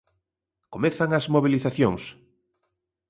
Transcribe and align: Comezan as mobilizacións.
Comezan 0.73 1.09
as 1.17 1.25
mobilizacións. 1.35 2.03